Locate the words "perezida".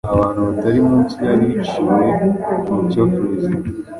3.13-3.67